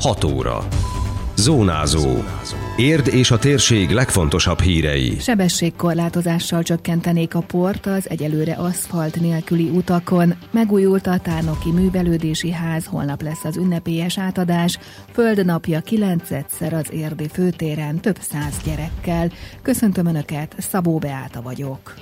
[0.00, 0.66] 6 óra.
[1.36, 2.22] Zónázó.
[2.76, 5.18] Érd és a térség legfontosabb hírei.
[5.18, 10.34] Sebességkorlátozással csökkentenék a port az egyelőre aszfalt nélküli utakon.
[10.50, 14.78] Megújult a Tárnoki Művelődési Ház, holnap lesz az ünnepélyes átadás.
[15.12, 19.30] Földnapja kilencetszer az érdi főtéren több száz gyerekkel.
[19.62, 21.94] Köszöntöm Önöket, Szabó Beáta vagyok.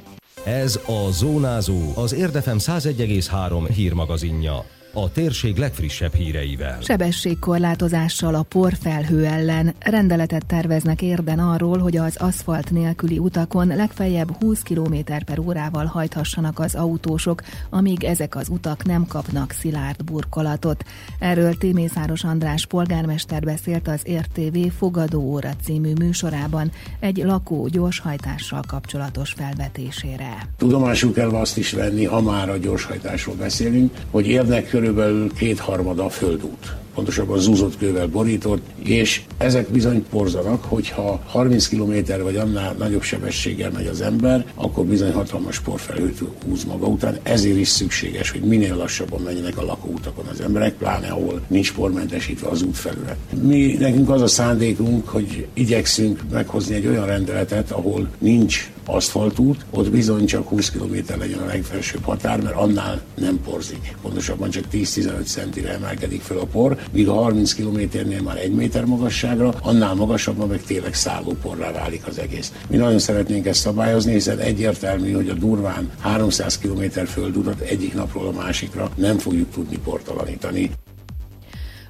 [0.45, 4.65] Ez a Zónázó, az Érdefem 101,3 hírmagazinja
[5.03, 6.79] a térség legfrissebb híreivel.
[6.81, 14.63] Sebességkorlátozással a porfelhő ellen rendeletet terveznek érden arról, hogy az aszfalt nélküli utakon legfeljebb 20
[14.63, 14.95] km
[15.27, 20.85] per órával hajthassanak az autósok, amíg ezek az utak nem kapnak szilárd burkolatot.
[21.19, 26.71] Erről Témészáros András polgármester beszélt az RTV Fogadó óra című műsorában
[27.01, 30.49] egy lakó gyorshajtással kapcsolatos felvetésére.
[30.57, 36.09] Tudomásul kell azt is venni, ha már a gyorshajtásról beszélünk, hogy érnek körülbelül kétharmada a
[36.09, 43.03] földút pontosabban zúzott kővel borított, és ezek bizony porzanak, hogyha 30 km vagy annál nagyobb
[43.03, 47.19] sebességgel megy az ember, akkor bizony hatalmas porfelhőt húz maga után.
[47.23, 52.49] Ezért is szükséges, hogy minél lassabban menjenek a lakóutakon az emberek, pláne ahol nincs pormentesítve
[52.49, 53.17] az útfelület.
[53.43, 59.91] Mi nekünk az a szándékunk, hogy igyekszünk meghozni egy olyan rendeletet, ahol nincs aszfaltút, ott
[59.91, 63.97] bizony csak 20 km legyen a legfelsőbb határ, mert annál nem porzik.
[64.03, 68.85] Pontosabban csak 10-15 centire emelkedik fel a por, míg a 30 kilométernél már egy méter
[68.85, 72.53] magasságra, annál magasabban meg tényleg szállóporrá válik az egész.
[72.69, 78.27] Mi nagyon szeretnénk ezt szabályozni, hiszen egyértelmű, hogy a durván 300 km földudat egyik napról
[78.27, 80.71] a másikra nem fogjuk tudni portalanítani.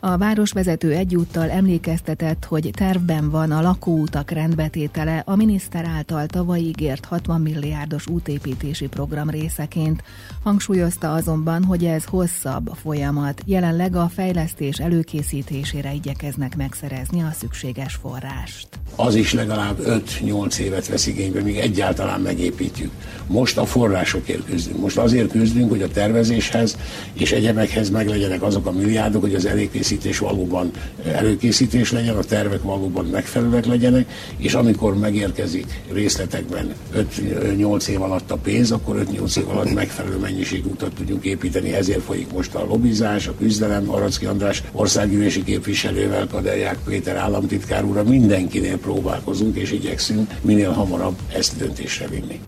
[0.00, 7.04] A városvezető egyúttal emlékeztetett, hogy tervben van a lakóutak rendbetétele a miniszter által tavaly ígért
[7.04, 10.02] 60 milliárdos útépítési program részeként.
[10.42, 13.42] Hangsúlyozta azonban, hogy ez hosszabb folyamat.
[13.46, 18.77] Jelenleg a fejlesztés előkészítésére igyekeznek megszerezni a szükséges forrást.
[18.96, 22.90] Az is legalább 5-8 évet vesz igénybe, míg egyáltalán megépítjük.
[23.26, 24.78] Most a forrásokért küzdünk.
[24.80, 26.76] Most azért küzdünk, hogy a tervezéshez
[27.12, 30.70] és egyebekhez meglegyenek azok a milliárdok, hogy az előkészítés valóban
[31.12, 38.36] előkészítés legyen, a tervek valóban megfelelőek legyenek, és amikor megérkezik részletekben 5-8 év alatt a
[38.36, 41.72] pénz, akkor 5-8 év alatt megfelelő mennyiségű utat tudjunk építeni.
[41.74, 48.02] Ezért folyik most a lobbizás, a küzdelem, Aracki András országgyűlési képviselővel, Kadelják Péter államtitkár úrra,
[48.02, 52.40] mindenkinél próbálkozunk és igyekszünk minél hamarabb ezt döntésre vinni.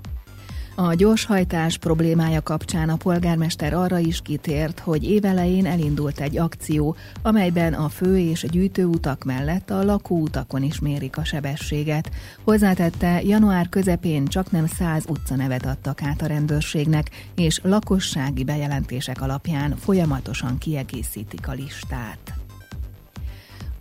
[0.82, 7.74] A gyorshajtás problémája kapcsán a polgármester arra is kitért, hogy évelején elindult egy akció, amelyben
[7.74, 12.10] a fő és gyűjtőutak mellett a lakóutakon is mérik a sebességet.
[12.44, 19.76] Hozzátette, január közepén csak nem száz utcanevet adtak át a rendőrségnek, és lakossági bejelentések alapján
[19.76, 22.39] folyamatosan kiegészítik a listát.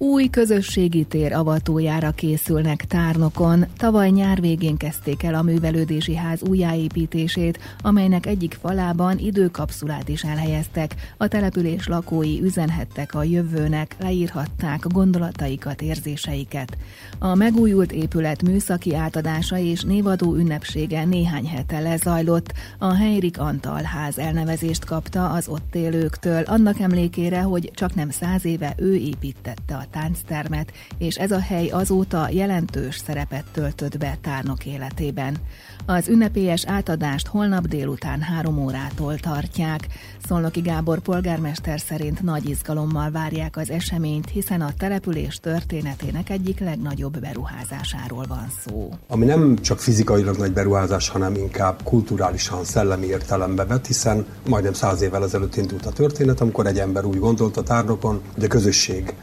[0.01, 3.65] Új közösségi tér avatójára készülnek tárnokon.
[3.77, 10.95] Tavaly nyár végén kezdték el a művelődési ház újjáépítését, amelynek egyik falában időkapszulát is elhelyeztek.
[11.17, 16.77] A település lakói üzenhettek a jövőnek, leírhatták gondolataikat, érzéseiket.
[17.17, 22.53] A megújult épület műszaki átadása és névadó ünnepsége néhány hete lezajlott.
[22.77, 28.45] A Heirik Antal ház elnevezést kapta az ott élőktől, annak emlékére, hogy csak nem száz
[28.45, 34.65] éve ő építette a tánctermet, és ez a hely azóta jelentős szerepet töltött be tárnok
[34.65, 35.37] életében.
[35.85, 39.87] Az ünnepélyes átadást holnap délután három órától tartják.
[40.27, 47.19] Szolnoki Gábor polgármester szerint nagy izgalommal várják az eseményt, hiszen a település történetének egyik legnagyobb
[47.19, 48.89] beruházásáról van szó.
[49.07, 55.01] Ami nem csak fizikailag nagy beruházás, hanem inkább kulturálisan, szellemi értelembe vett, hiszen majdnem száz
[55.01, 59.13] évvel ezelőtt indult a történet, amikor egy ember úgy gondolt a tárnokon, hogy a közösség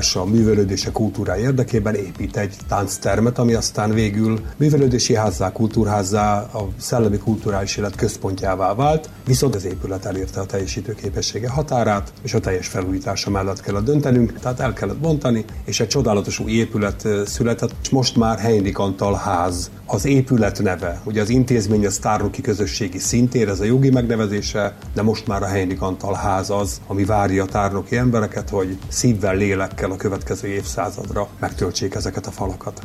[0.00, 6.68] szórakozása, művelődése kultúrája érdekében épít egy tánctermet, ami aztán végül művelődési házzá, kultúrá kórházzá, a
[6.76, 12.40] szellemi kulturális élet központjává vált, viszont az épület elérte a teljesítő képessége határát, és a
[12.40, 17.74] teljes felújítása mellett kellett döntenünk, tehát el kellett bontani, és egy csodálatos új épület született,
[17.82, 21.00] és most már Heinrich Antal ház az épület neve.
[21.04, 25.46] Ugye az intézmény a Sztárnoki Közösségi Szintér, ez a jogi megnevezése, de most már a
[25.46, 31.28] Heinrich Antal ház az, ami várja a tárnoki embereket, hogy szívvel, lélekkel a következő évszázadra
[31.38, 32.80] megtöltsék ezeket a falakat.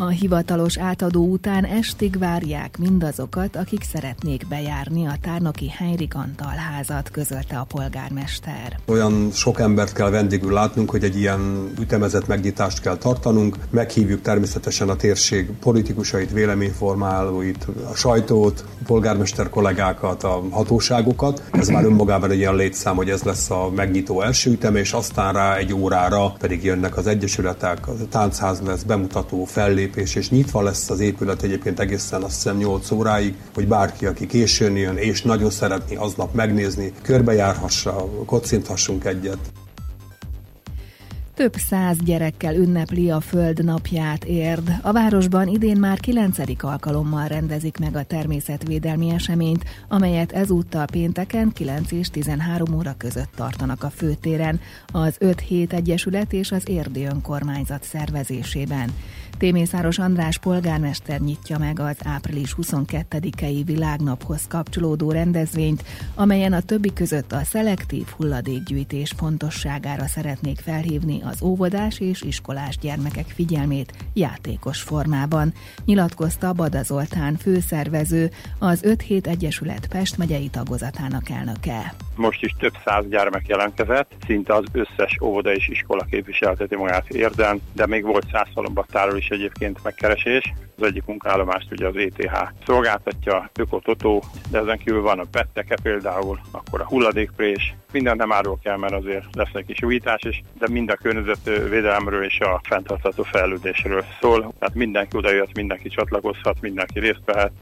[0.00, 7.10] A hivatalos átadó után estig várják mindazokat, akik szeretnék bejárni a tárnoki Heinrich Antal házat,
[7.10, 8.78] közölte a polgármester.
[8.86, 13.56] Olyan sok embert kell vendégül látnunk, hogy egy ilyen ütemezett megnyitást kell tartanunk.
[13.70, 21.42] Meghívjuk természetesen a térség politikusait, véleményformálóit, a sajtót, a polgármester kollégákat, a hatóságokat.
[21.52, 25.32] Ez már önmagában egy ilyen létszám, hogy ez lesz a megnyitó első ütem, és aztán
[25.32, 30.90] rá egy órára pedig jönnek az egyesületek, a táncház lesz, bemutató, fellépés, és nyitva lesz
[30.90, 35.50] az épület egyébként egészen azt hiszem 8 óráig, hogy bárki, aki későn jön, és nagyon
[35.50, 39.38] szeretné aznap megnézni, körbejárhassa, kocinthassunk egyet.
[41.38, 44.72] Több száz gyerekkel ünnepli a Föld napját érd.
[44.82, 51.92] A városban idén már kilencedik alkalommal rendezik meg a természetvédelmi eseményt, amelyet ezúttal pénteken 9
[51.92, 54.60] és 13 óra között tartanak a főtéren,
[54.92, 58.90] az 5-7 Egyesület és az Érdi Önkormányzat szervezésében.
[59.38, 67.32] Témészáros András polgármester nyitja meg az április 22-i világnaphoz kapcsolódó rendezvényt, amelyen a többi között
[67.32, 75.52] a szelektív hulladékgyűjtés fontosságára szeretnék felhívni az óvodás és iskolás gyermekek figyelmét játékos formában,
[75.84, 81.94] nyilatkozta Bada Zoltán főszervező, az 5-7 Egyesület Pest megyei tagozatának elnöke.
[82.16, 87.60] Most is több száz gyermek jelentkezett, szinte az összes óvoda és iskola képviselteti magát érden,
[87.72, 90.52] de még volt száz szalombattáról is egyébként megkeresés.
[90.76, 96.40] Az egyik munkállomást ugye az ETH szolgáltatja, Ökototó, de ezen kívül van a Petteke például,
[96.50, 100.68] akkor a hulladékprés, minden nem árul kell, mert azért lesz egy kis újítás is, de
[100.68, 104.52] mind a környezetvédelemről és a fenntartható fejlődésről szól.
[104.58, 107.52] Tehát mindenki oda jött, mindenki csatlakozhat, mindenki részt vehet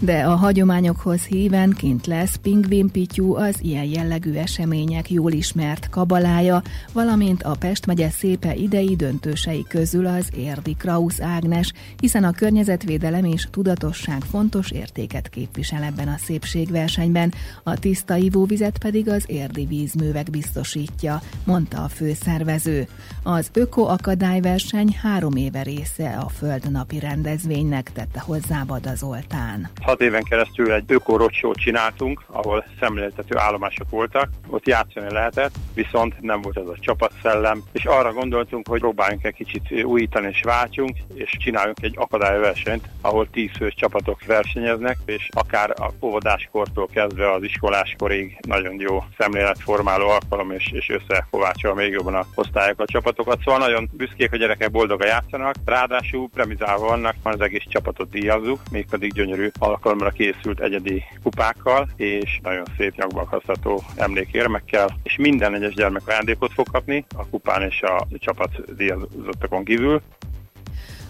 [0.00, 6.62] de a hagyományokhoz híven kint lesz Pingvin Pityú az ilyen jellegű események jól ismert kabalája,
[6.92, 13.24] valamint a Pest megye szépe idei döntősei közül az érdi Krausz Ágnes, hiszen a környezetvédelem
[13.24, 17.32] és tudatosság fontos értéket képvisel ebben a szépségversenyben,
[17.62, 22.88] a tiszta ivóvizet pedig az érdi vízművek biztosítja, mondta a főszervező.
[23.22, 30.22] Az Öko Akadályverseny három éve része a Földnapi rendezvénynek, tette hozzá Bada Zoltán hat éven
[30.22, 36.66] keresztül egy ökorocsót csináltunk, ahol szemléltető állomások voltak, ott játszani lehetett, viszont nem volt ez
[36.66, 41.94] a csapatszellem, és arra gondoltunk, hogy próbáljunk egy kicsit újítani és váltsunk, és csináljunk egy
[41.96, 49.04] akadályversenyt, ahol tíz fős csapatok versenyeznek, és akár a óvodáskortól kezdve az iskoláskorig nagyon jó
[49.18, 53.38] szemléletformáló alkalom, és, és összekovácsol még jobban a osztályokat, a csapatokat.
[53.44, 58.60] Szóval nagyon büszkék, a gyerekek boldogan játszanak, ráadásul premizálva vannak, van az egész csapatot díjazzuk,
[58.70, 59.48] mégpedig gyönyörű
[59.80, 66.70] alkalomra készült egyedi kupákkal, és nagyon szép nyakbalhasztató emlékérmekkel, és minden egyes gyermek ajándékot fog
[66.70, 70.00] kapni a kupán és a csapat díjazottakon kívül.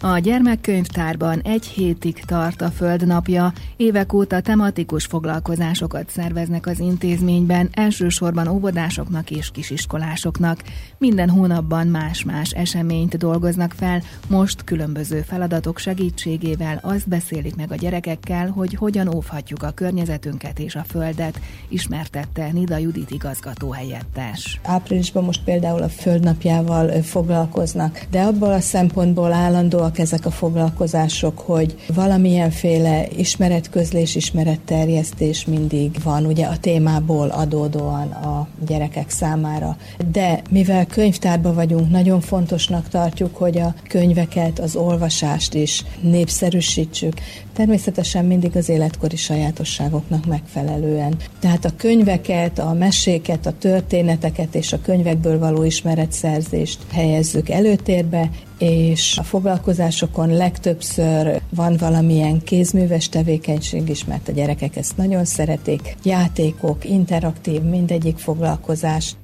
[0.02, 8.48] A gyermekkönyvtárban egy hétig tart a Földnapja, évek óta tematikus foglalkozásokat szerveznek az intézményben, elsősorban
[8.48, 10.62] óvodásoknak és kisiskolásoknak.
[10.98, 18.48] Minden hónapban más-más eseményt dolgoznak fel, most különböző feladatok segítségével azt beszélik meg a gyerekekkel,
[18.48, 24.60] hogy hogyan óvhatjuk a környezetünket és a Földet, ismertette Nida Judit igazgató helyettes.
[24.62, 31.38] Áprilisban most például a Földnapjával foglalkoznak, de abból a szempontból állandó vonzóak ezek a foglalkozások,
[31.38, 39.76] hogy valamilyenféle ismeretközlés, ismeretterjesztés mindig van, ugye a témából adódóan a gyerekek számára.
[40.12, 47.20] De mivel könyvtárban vagyunk, nagyon fontosnak tartjuk, hogy a könyveket, az olvasást is népszerűsítsük.
[47.52, 51.14] Természetesen mindig az életkori sajátosságoknak megfelelően.
[51.40, 58.30] Tehát a könyveket, a meséket, a történeteket és a könyvekből való ismeretszerzést helyezzük előtérbe,
[58.60, 65.96] és a foglalkozásokon legtöbbször van valamilyen kézműves tevékenység is, mert a gyerekek ezt nagyon szeretik.
[66.04, 69.14] Játékok, interaktív, mindegyik foglalkozás.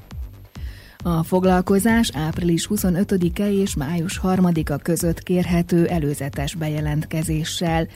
[1.02, 7.87] A foglalkozás április 25-e és május 3-a között kérhető előzetes bejelentkezéssel.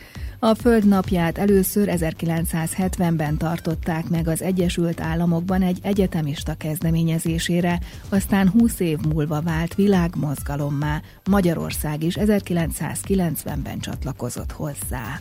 [0.42, 7.78] A Föld napját először 1970-ben tartották meg az Egyesült Államokban egy egyetemista kezdeményezésére,
[8.08, 15.20] aztán 20 év múlva vált világmozgalommá, Magyarország is 1990-ben csatlakozott hozzá.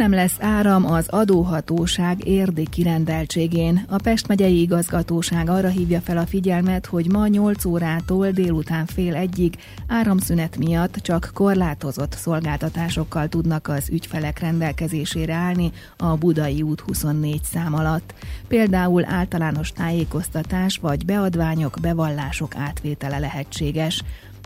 [0.00, 3.84] Nem lesz áram az adóhatóság érdi kirendeltségén.
[3.88, 9.14] A Pest megyei igazgatóság arra hívja fel a figyelmet, hogy ma 8 órától délután fél
[9.14, 9.54] egyig
[9.86, 17.74] áramszünet miatt csak korlátozott szolgáltatásokkal tudnak az ügyfelek rendelkezésére állni a Budai út 24 szám
[17.74, 18.14] alatt.
[18.48, 24.02] Például általános tájékoztatás vagy beadványok, bevallások átvétele lehetséges.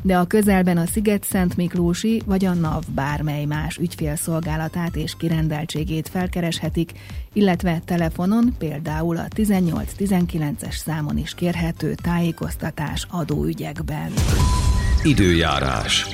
[0.06, 6.92] De a közelben a Sziget-Szent Miklósi vagy a NAV bármely más ügyfélszolgálatát és kirendeltségét felkereshetik,
[7.32, 14.12] illetve telefonon például a 18-19-es számon is kérhető tájékoztatás adóügyekben.
[15.02, 16.06] Időjárás.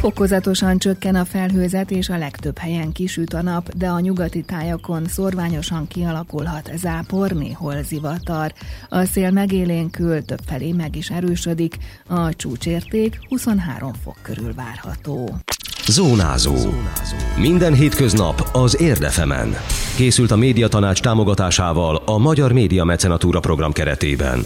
[0.00, 5.04] Fokozatosan csökken a felhőzet, és a legtöbb helyen kisüt a nap, de a nyugati tájakon
[5.06, 8.52] szorványosan kialakulhat zápor, néhol zivatar.
[8.88, 11.76] A szél megélénkül, többfelé meg is erősödik,
[12.08, 15.36] a csúcsérték 23 fok körül várható.
[15.86, 16.54] Zónázó.
[17.38, 19.54] Minden hétköznap az Érdefemen.
[19.96, 24.44] Készült a médiatanács támogatásával a Magyar Média Mecenatúra program keretében.